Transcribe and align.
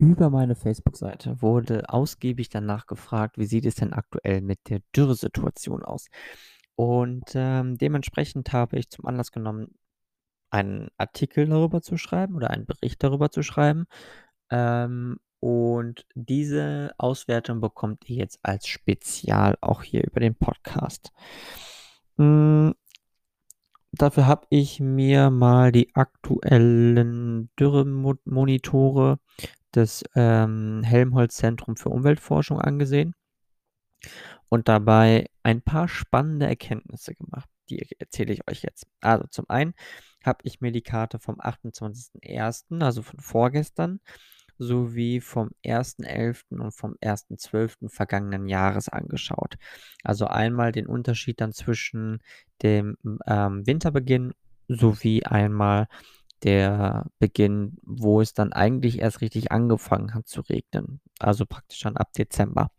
Über 0.00 0.30
meine 0.30 0.54
Facebook-Seite 0.54 1.42
wurde 1.42 1.90
ausgiebig 1.90 2.48
danach 2.48 2.86
gefragt, 2.86 3.36
wie 3.36 3.44
sieht 3.44 3.66
es 3.66 3.74
denn 3.74 3.92
aktuell 3.92 4.40
mit 4.40 4.70
der 4.70 4.80
Dürresituation 4.96 5.82
aus? 5.82 6.06
Und, 6.74 7.32
ähm, 7.34 7.76
dementsprechend 7.76 8.50
habe 8.54 8.78
ich 8.78 8.88
zum 8.88 9.04
Anlass 9.04 9.30
genommen, 9.30 9.74
einen 10.48 10.88
Artikel 10.96 11.46
darüber 11.46 11.82
zu 11.82 11.98
schreiben 11.98 12.34
oder 12.34 12.48
einen 12.48 12.64
Bericht 12.64 13.02
darüber 13.02 13.30
zu 13.30 13.42
schreiben. 13.42 13.84
Ähm, 14.48 15.18
und 15.38 16.06
diese 16.14 16.92
Auswertung 16.96 17.60
bekommt 17.60 18.08
ihr 18.08 18.16
jetzt 18.16 18.38
als 18.42 18.68
Spezial 18.68 19.58
auch 19.60 19.82
hier 19.82 20.02
über 20.04 20.20
den 20.20 20.34
Podcast. 20.34 21.12
Hm, 22.16 22.74
dafür 23.92 24.26
habe 24.26 24.46
ich 24.48 24.80
mir 24.80 25.28
mal 25.28 25.72
die 25.72 25.94
aktuellen 25.94 27.50
Dürremonitore 27.58 29.18
des 29.74 30.04
ähm, 30.14 30.82
Helmholtz-Zentrum 30.84 31.76
für 31.76 31.90
Umweltforschung 31.90 32.60
angesehen 32.60 33.14
und 34.48 34.68
dabei 34.68 35.26
ein 35.42 35.62
paar 35.62 35.88
spannende 35.88 36.46
Erkenntnisse 36.46 37.14
gemacht. 37.14 37.48
Die 37.70 37.86
erzähle 37.98 38.32
ich 38.32 38.48
euch 38.48 38.62
jetzt. 38.62 38.86
Also 39.00 39.26
zum 39.30 39.48
einen 39.48 39.74
habe 40.24 40.40
ich 40.42 40.60
mir 40.60 40.72
die 40.72 40.82
Karte 40.82 41.18
vom 41.18 41.40
28.01., 41.40 42.82
also 42.82 43.02
von 43.02 43.20
vorgestern, 43.20 44.00
sowie 44.58 45.20
vom 45.20 45.50
1.11. 45.64 46.60
und 46.60 46.72
vom 46.72 46.94
1.12. 47.02 47.88
vergangenen 47.88 48.46
Jahres 48.46 48.88
angeschaut. 48.88 49.56
Also 50.04 50.26
einmal 50.26 50.72
den 50.72 50.86
Unterschied 50.86 51.40
dann 51.40 51.52
zwischen 51.52 52.22
dem 52.62 52.96
ähm, 53.26 53.66
Winterbeginn 53.66 54.34
sowie 54.68 55.24
einmal 55.24 55.88
der 56.44 57.06
Beginn, 57.18 57.78
wo 57.82 58.20
es 58.20 58.34
dann 58.34 58.52
eigentlich 58.52 59.00
erst 59.00 59.20
richtig 59.20 59.52
angefangen 59.52 60.14
hat 60.14 60.28
zu 60.28 60.40
regnen. 60.42 61.00
Also 61.18 61.46
praktisch 61.46 61.80
dann 61.80 61.96
ab 61.96 62.12
Dezember. 62.12 62.70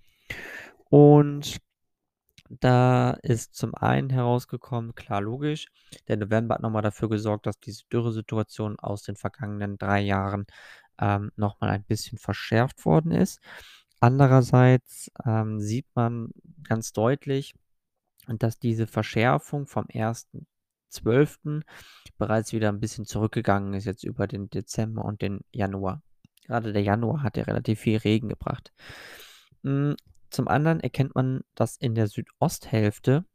Und 0.89 1.57
da 2.59 3.11
ist 3.23 3.55
zum 3.55 3.73
einen 3.75 4.09
herausgekommen, 4.09 4.93
klar 4.93 5.21
logisch, 5.21 5.67
der 6.07 6.17
November 6.17 6.55
hat 6.55 6.61
nochmal 6.61 6.81
dafür 6.81 7.07
gesorgt, 7.09 7.45
dass 7.45 7.59
diese 7.59 7.85
Dürresituation 7.91 8.77
aus 8.77 9.03
den 9.03 9.15
vergangenen 9.15 9.77
drei 9.77 10.01
Jahren 10.01 10.45
ähm, 10.99 11.31
nochmal 11.37 11.69
ein 11.69 11.83
bisschen 11.83 12.17
verschärft 12.17 12.85
worden 12.85 13.11
ist. 13.11 13.39
Andererseits 14.01 15.11
ähm, 15.25 15.61
sieht 15.61 15.87
man 15.95 16.31
ganz 16.63 16.91
deutlich, 16.91 17.53
dass 18.27 18.59
diese 18.59 18.87
Verschärfung 18.87 19.67
vom 19.67 19.85
1.12. 20.91 21.61
bereits 22.17 22.53
wieder 22.53 22.69
ein 22.69 22.79
bisschen 22.79 23.05
zurückgegangen 23.05 23.73
ist, 23.73 23.85
jetzt 23.85 24.03
über 24.03 24.27
den 24.27 24.49
Dezember 24.49 25.05
und 25.05 25.21
den 25.21 25.41
Januar. 25.51 26.01
Gerade 26.45 26.73
der 26.73 26.83
Januar 26.83 27.23
hat 27.23 27.37
ja 27.37 27.43
relativ 27.43 27.79
viel 27.79 27.97
Regen 27.97 28.29
gebracht. 28.29 28.73
Hm, 29.63 29.95
zum 30.29 30.47
anderen 30.47 30.79
erkennt 30.79 31.15
man, 31.15 31.41
dass 31.55 31.77
in 31.77 31.95
der 31.95 32.07
Südosthälfte 32.07 33.25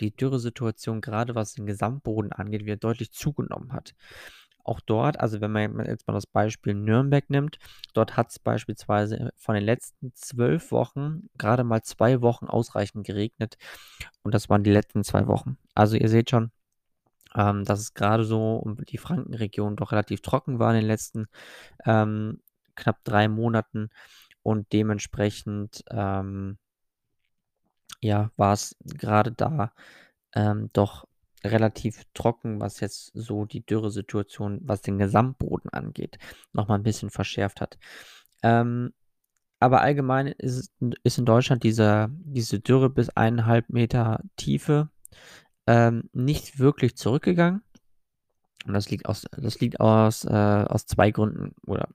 die 0.00 0.14
Dürresituation, 0.14 1.00
gerade 1.00 1.34
was 1.34 1.54
den 1.54 1.66
Gesamtboden 1.66 2.32
angeht, 2.32 2.64
wieder 2.64 2.76
deutlich 2.76 3.12
zugenommen 3.12 3.72
hat. 3.72 3.94
Auch 4.64 4.80
dort, 4.80 5.18
also 5.18 5.40
wenn 5.40 5.50
man 5.50 5.86
jetzt 5.86 6.06
mal 6.06 6.12
das 6.12 6.26
Beispiel 6.26 6.74
Nürnberg 6.74 7.30
nimmt, 7.30 7.58
dort 7.94 8.16
hat 8.18 8.30
es 8.30 8.38
beispielsweise 8.38 9.30
von 9.36 9.54
den 9.54 9.64
letzten 9.64 10.12
zwölf 10.14 10.72
Wochen 10.72 11.30
gerade 11.38 11.64
mal 11.64 11.82
zwei 11.82 12.20
Wochen 12.20 12.46
ausreichend 12.46 13.06
geregnet. 13.06 13.56
Und 14.22 14.34
das 14.34 14.50
waren 14.50 14.64
die 14.64 14.70
letzten 14.70 15.04
zwei 15.04 15.26
Wochen. 15.26 15.56
Also 15.74 15.96
ihr 15.96 16.10
seht 16.10 16.28
schon, 16.28 16.50
ähm, 17.34 17.64
dass 17.64 17.80
es 17.80 17.94
gerade 17.94 18.24
so 18.24 18.56
um 18.56 18.76
die 18.76 18.98
Frankenregion 18.98 19.76
doch 19.76 19.92
relativ 19.92 20.20
trocken 20.22 20.58
war 20.58 20.70
in 20.70 20.80
den 20.80 20.86
letzten 20.86 21.26
ähm, 21.84 22.40
knapp 22.74 23.04
drei 23.04 23.28
Monaten. 23.28 23.90
Und 24.42 24.72
dementsprechend, 24.72 25.84
ähm, 25.90 26.58
ja, 28.00 28.30
war 28.36 28.52
es 28.52 28.76
gerade 28.84 29.32
da 29.32 29.72
ähm, 30.34 30.70
doch 30.72 31.06
relativ 31.44 32.04
trocken, 32.14 32.60
was 32.60 32.80
jetzt 32.80 33.12
so 33.14 33.44
die 33.44 33.64
Dürresituation, 33.64 34.60
was 34.62 34.82
den 34.82 34.98
Gesamtboden 34.98 35.70
angeht, 35.70 36.18
nochmal 36.52 36.78
ein 36.78 36.84
bisschen 36.84 37.10
verschärft 37.10 37.60
hat. 37.60 37.78
Ähm, 38.42 38.92
aber 39.60 39.80
allgemein 39.80 40.28
ist, 40.28 40.72
ist 41.02 41.18
in 41.18 41.24
Deutschland 41.24 41.64
diese, 41.64 42.08
diese 42.10 42.60
Dürre 42.60 42.90
bis 42.90 43.08
eineinhalb 43.10 43.68
Meter 43.70 44.22
Tiefe 44.36 44.88
ähm, 45.68 46.08
nicht 46.14 46.58
wirklich 46.58 46.96
zurückgegangen. 46.96 47.62
Und 48.66 48.72
das 48.72 48.90
liegt 48.90 49.06
aus, 49.06 49.26
das 49.36 49.60
liegt 49.60 49.80
aus, 49.80 50.24
äh, 50.24 50.64
aus 50.66 50.86
zwei 50.86 51.10
Gründen, 51.10 51.54
oder 51.66 51.88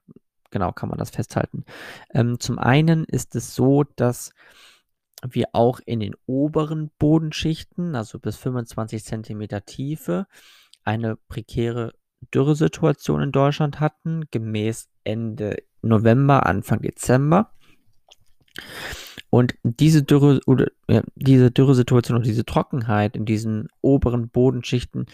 genau 0.50 0.72
kann 0.72 0.88
man 0.88 0.98
das 0.98 1.10
festhalten. 1.10 1.64
Ähm, 2.10 2.38
zum 2.38 2.58
einen 2.58 3.04
ist 3.04 3.34
es 3.34 3.54
so, 3.56 3.82
dass 3.96 4.32
wir 5.26 5.48
auch 5.52 5.80
in 5.84 5.98
den 5.98 6.14
oberen 6.26 6.90
Bodenschichten, 6.98 7.96
also 7.96 8.20
bis 8.20 8.36
25 8.36 9.04
Zentimeter 9.04 9.64
Tiefe, 9.64 10.28
eine 10.84 11.16
prekäre 11.16 11.94
Dürresituation 12.32 13.22
in 13.22 13.32
Deutschland 13.32 13.80
hatten, 13.80 14.24
gemäß 14.30 14.88
Ende 15.02 15.56
November, 15.82 16.46
Anfang 16.46 16.80
Dezember. 16.80 17.50
Und 19.34 19.56
diese 19.64 20.04
Dürre 20.04 20.38
oder 20.46 20.68
äh, 20.86 21.02
diese 21.16 21.50
Dürresituation 21.50 22.16
und 22.16 22.24
diese 22.24 22.44
Trockenheit 22.44 23.16
in 23.16 23.24
diesen 23.24 23.66
oberen 23.80 24.28
Bodenschichten, 24.28 25.06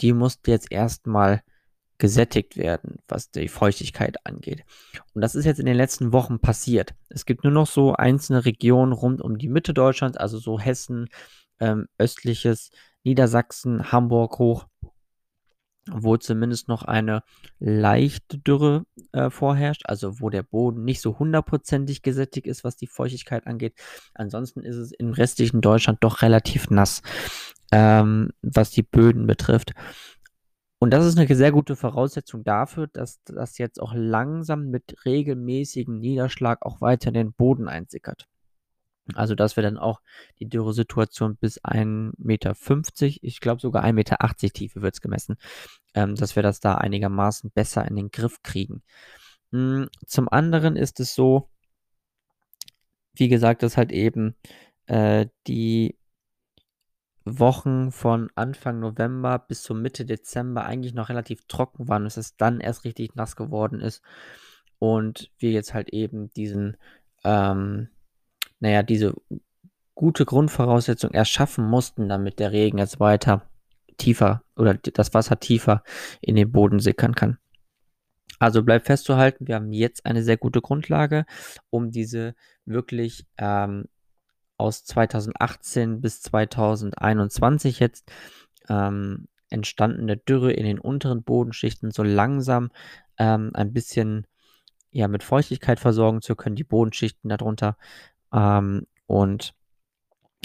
die 0.00 0.12
musste 0.12 0.52
jetzt 0.52 0.70
erstmal 0.70 1.42
gesättigt 1.98 2.56
werden, 2.56 3.00
was 3.08 3.32
die 3.32 3.48
Feuchtigkeit 3.48 4.24
angeht. 4.24 4.64
Und 5.14 5.22
das 5.22 5.34
ist 5.34 5.46
jetzt 5.46 5.58
in 5.58 5.66
den 5.66 5.74
letzten 5.74 6.12
Wochen 6.12 6.38
passiert. 6.38 6.94
Es 7.08 7.26
gibt 7.26 7.42
nur 7.42 7.52
noch 7.52 7.66
so 7.66 7.92
einzelne 7.92 8.44
Regionen 8.44 8.92
rund 8.92 9.20
um 9.20 9.36
die 9.36 9.48
Mitte 9.48 9.74
Deutschlands, 9.74 10.16
also 10.16 10.38
so 10.38 10.60
Hessen, 10.60 11.08
ähm, 11.58 11.88
östliches 11.98 12.70
Niedersachsen, 13.02 13.90
Hamburg 13.90 14.38
hoch, 14.38 14.66
wo 15.90 16.16
zumindest 16.16 16.68
noch 16.68 16.82
eine 16.82 17.22
leichte 17.58 18.38
Dürre 18.38 18.84
äh, 19.12 19.30
vorherrscht, 19.30 19.82
also 19.86 20.20
wo 20.20 20.30
der 20.30 20.42
Boden 20.42 20.84
nicht 20.84 21.00
so 21.00 21.18
hundertprozentig 21.18 22.02
gesättigt 22.02 22.46
ist, 22.46 22.64
was 22.64 22.76
die 22.76 22.86
Feuchtigkeit 22.86 23.46
angeht. 23.46 23.74
Ansonsten 24.14 24.62
ist 24.62 24.76
es 24.76 24.92
im 24.92 25.12
restlichen 25.12 25.60
Deutschland 25.60 25.98
doch 26.02 26.22
relativ 26.22 26.70
nass, 26.70 27.02
ähm, 27.72 28.30
was 28.42 28.70
die 28.70 28.82
Böden 28.82 29.26
betrifft. 29.26 29.72
Und 30.78 30.90
das 30.90 31.06
ist 31.06 31.18
eine 31.18 31.34
sehr 31.34 31.52
gute 31.52 31.74
Voraussetzung 31.74 32.44
dafür, 32.44 32.86
dass 32.86 33.22
das 33.24 33.56
jetzt 33.58 33.80
auch 33.80 33.94
langsam 33.94 34.68
mit 34.68 35.06
regelmäßigem 35.06 35.98
Niederschlag 35.98 36.64
auch 36.66 36.80
weiter 36.80 37.08
in 37.08 37.14
den 37.14 37.32
Boden 37.32 37.68
einsickert. 37.68 38.26
Also, 39.14 39.34
dass 39.34 39.56
wir 39.56 39.62
dann 39.62 39.78
auch 39.78 40.00
die 40.40 40.48
Dürresituation 40.48 41.36
bis 41.36 41.62
1,50 41.62 42.14
Meter, 42.18 42.54
ich 43.22 43.40
glaube 43.40 43.60
sogar 43.60 43.84
1,80 43.84 43.92
Meter 43.92 44.18
Tiefe 44.52 44.82
wird 44.82 44.94
es 44.94 45.00
gemessen, 45.00 45.36
ähm, 45.94 46.14
dass 46.16 46.36
wir 46.36 46.42
das 46.42 46.60
da 46.60 46.76
einigermaßen 46.76 47.50
besser 47.50 47.86
in 47.86 47.96
den 47.96 48.10
Griff 48.10 48.42
kriegen. 48.42 48.82
Hm, 49.52 49.88
zum 50.06 50.28
anderen 50.28 50.76
ist 50.76 51.00
es 51.00 51.14
so, 51.14 51.48
wie 53.14 53.28
gesagt, 53.28 53.62
dass 53.62 53.76
halt 53.76 53.92
eben 53.92 54.34
äh, 54.86 55.26
die 55.46 55.96
Wochen 57.24 57.90
von 57.90 58.30
Anfang 58.36 58.78
November 58.78 59.38
bis 59.38 59.62
zur 59.62 59.76
Mitte 59.76 60.04
Dezember 60.06 60.64
eigentlich 60.64 60.94
noch 60.94 61.08
relativ 61.08 61.44
trocken 61.48 61.88
waren, 61.88 62.04
bis 62.04 62.16
es 62.16 62.36
dann 62.36 62.60
erst 62.60 62.84
richtig 62.84 63.16
nass 63.16 63.34
geworden 63.34 63.80
ist 63.80 64.02
und 64.78 65.30
wir 65.38 65.50
jetzt 65.50 65.74
halt 65.74 65.90
eben 65.90 66.30
diesen, 66.30 66.76
ähm, 67.24 67.88
naja, 68.60 68.82
diese 68.82 69.14
gute 69.94 70.24
Grundvoraussetzung 70.24 71.10
erschaffen 71.12 71.68
mussten, 71.68 72.08
damit 72.08 72.38
der 72.38 72.52
Regen 72.52 72.78
jetzt 72.78 73.00
weiter 73.00 73.48
tiefer 73.96 74.42
oder 74.56 74.74
das 74.74 75.14
Wasser 75.14 75.40
tiefer 75.40 75.82
in 76.20 76.36
den 76.36 76.52
Boden 76.52 76.80
sickern 76.80 77.14
kann. 77.14 77.38
Also 78.38 78.62
bleibt 78.62 78.86
festzuhalten, 78.86 79.46
wir 79.48 79.54
haben 79.54 79.72
jetzt 79.72 80.04
eine 80.04 80.22
sehr 80.22 80.36
gute 80.36 80.60
Grundlage, 80.60 81.24
um 81.70 81.90
diese 81.90 82.34
wirklich 82.66 83.26
ähm, 83.38 83.86
aus 84.58 84.84
2018 84.84 86.00
bis 86.00 86.20
2021 86.22 87.80
jetzt 87.80 88.10
ähm, 88.68 89.28
entstandene 89.48 90.16
Dürre 90.16 90.52
in 90.52 90.66
den 90.66 90.78
unteren 90.78 91.22
Bodenschichten 91.22 91.90
so 91.90 92.02
langsam 92.02 92.70
ähm, 93.18 93.52
ein 93.54 93.72
bisschen 93.72 94.26
ja, 94.90 95.08
mit 95.08 95.22
Feuchtigkeit 95.22 95.78
versorgen 95.78 96.22
zu 96.22 96.36
können, 96.36 96.56
die 96.56 96.64
Bodenschichten 96.64 97.28
darunter. 97.28 97.76
Ähm, 98.32 98.86
und 99.06 99.54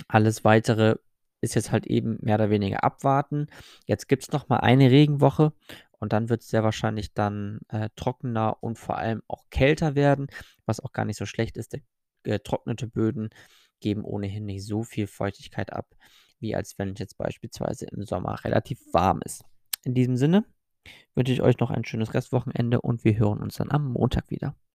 alles 0.07 0.43
weitere 0.43 0.95
ist 1.41 1.55
jetzt 1.55 1.71
halt 1.71 1.87
eben 1.87 2.19
mehr 2.21 2.35
oder 2.35 2.49
weniger 2.49 2.83
abwarten. 2.83 3.47
Jetzt 3.85 4.07
gibt 4.07 4.23
es 4.23 4.31
noch 4.31 4.47
mal 4.47 4.57
eine 4.57 4.91
Regenwoche 4.91 5.53
und 5.99 6.13
dann 6.13 6.29
wird 6.29 6.41
es 6.41 6.49
sehr 6.49 6.63
wahrscheinlich 6.63 7.13
dann 7.13 7.59
äh, 7.69 7.89
trockener 7.95 8.57
und 8.61 8.77
vor 8.77 8.97
allem 8.97 9.23
auch 9.27 9.45
kälter 9.49 9.95
werden, 9.95 10.27
was 10.65 10.79
auch 10.79 10.93
gar 10.93 11.05
nicht 11.05 11.17
so 11.17 11.25
schlecht 11.25 11.57
ist. 11.57 11.77
Getrocknete 12.23 12.87
Böden 12.87 13.29
geben 13.79 14.03
ohnehin 14.03 14.45
nicht 14.45 14.65
so 14.65 14.83
viel 14.83 15.07
Feuchtigkeit 15.07 15.73
ab, 15.73 15.87
wie 16.39 16.55
als 16.55 16.77
wenn 16.77 16.93
es 16.93 16.99
jetzt 16.99 17.17
beispielsweise 17.17 17.85
im 17.85 18.05
Sommer 18.05 18.43
relativ 18.43 18.79
warm 18.93 19.21
ist. 19.25 19.43
In 19.83 19.95
diesem 19.95 20.17
Sinne 20.17 20.45
wünsche 21.15 21.33
ich 21.33 21.41
euch 21.41 21.57
noch 21.59 21.71
ein 21.71 21.85
schönes 21.85 22.13
Restwochenende 22.13 22.81
und 22.81 23.03
wir 23.03 23.17
hören 23.17 23.39
uns 23.39 23.55
dann 23.55 23.71
am 23.71 23.91
Montag 23.91 24.29
wieder. 24.29 24.55